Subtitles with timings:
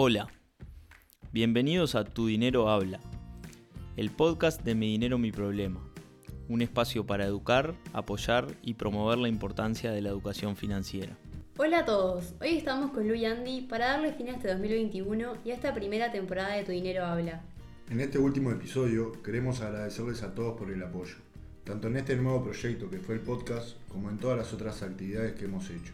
[0.00, 0.28] Hola,
[1.32, 3.00] bienvenidos a Tu Dinero Habla,
[3.96, 5.80] el podcast de Mi Dinero Mi Problema,
[6.48, 11.18] un espacio para educar, apoyar y promover la importancia de la educación financiera.
[11.56, 15.32] Hola a todos, hoy estamos con Lu y Andy para darle fin a este 2021
[15.44, 17.42] y a esta primera temporada de Tu Dinero Habla.
[17.90, 21.16] En este último episodio queremos agradecerles a todos por el apoyo,
[21.64, 25.34] tanto en este nuevo proyecto que fue el podcast como en todas las otras actividades
[25.34, 25.92] que hemos hecho.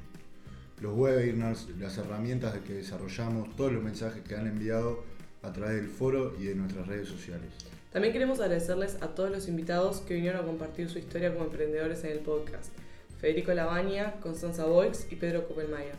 [0.80, 5.04] Los webinars, las herramientas que desarrollamos, todos los mensajes que han enviado
[5.42, 7.52] a través del foro y de nuestras redes sociales.
[7.92, 12.02] También queremos agradecerles a todos los invitados que vinieron a compartir su historia como emprendedores
[12.04, 12.72] en el podcast.
[13.20, 15.94] Federico Lavagna, Constanza Boix y Pedro Koppelmayer.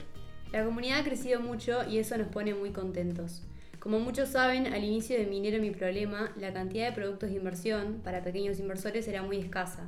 [0.51, 3.43] La comunidad ha crecido mucho y eso nos pone muy contentos.
[3.79, 8.01] Como muchos saben, al inicio de Minero Mi Problema, la cantidad de productos de inversión
[8.03, 9.87] para pequeños inversores era muy escasa.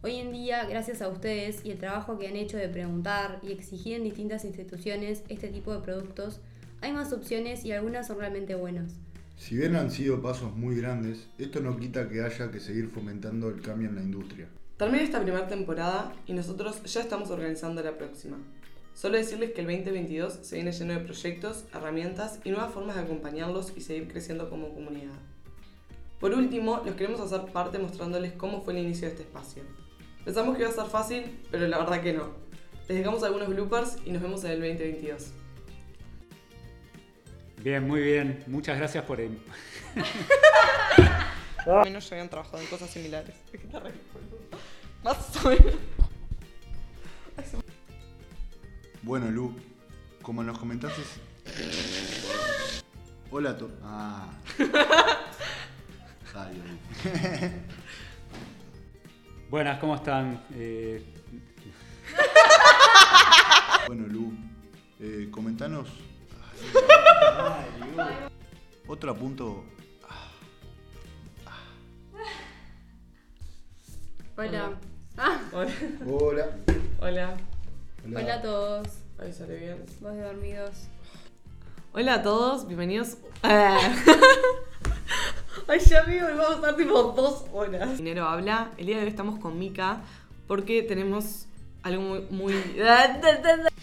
[0.00, 3.50] Hoy en día, gracias a ustedes y el trabajo que han hecho de preguntar y
[3.50, 6.40] exigir en distintas instituciones este tipo de productos,
[6.80, 8.92] hay más opciones y algunas son realmente buenas.
[9.36, 13.48] Si bien han sido pasos muy grandes, esto no quita que haya que seguir fomentando
[13.48, 14.46] el cambio en la industria.
[14.76, 18.36] Termina esta primera temporada y nosotros ya estamos organizando la próxima.
[18.94, 23.02] Solo decirles que el 2022 se viene lleno de proyectos, herramientas y nuevas formas de
[23.02, 25.18] acompañarlos y seguir creciendo como comunidad.
[26.20, 29.64] Por último, los queremos hacer parte mostrándoles cómo fue el inicio de este espacio.
[30.24, 32.30] Pensamos que iba a ser fácil, pero la verdad que no.
[32.88, 35.32] Les dejamos algunos bloopers y nos vemos en el 2022.
[37.62, 38.44] Bien, muy bien.
[38.46, 39.38] Muchas gracias por el...
[41.84, 43.34] menos ya habían trabajado en cosas similares.
[43.52, 44.38] Es que está re boludo.
[45.02, 45.74] Más o menos.
[49.02, 49.54] Bueno, Lu,
[50.22, 51.02] como nos comentaste...
[53.30, 53.72] Hola a todos.
[53.82, 54.30] Ah.
[56.34, 57.52] Ay, ay.
[59.50, 60.42] Buenas, ¿cómo están?
[60.54, 61.02] Eh,
[63.86, 64.32] Bueno, Lu,
[65.00, 65.88] eh, comentanos...
[68.86, 69.64] Otro punto...
[74.36, 74.70] Hola.
[75.16, 75.72] Ah, Hola.
[76.06, 76.48] Hola.
[77.00, 77.36] Hola.
[78.06, 78.88] hola a todos.
[79.18, 79.84] Ahí sale bien.
[80.00, 80.88] Vos de dormidos.
[81.92, 83.16] Hola a todos, bienvenidos.
[85.70, 87.98] Ay, ya y vamos a estar tipo dos horas.
[87.98, 88.70] Dinero habla.
[88.78, 90.00] El día de hoy estamos con Mika
[90.46, 91.46] porque tenemos
[91.82, 92.26] algo muy.
[92.30, 92.54] muy...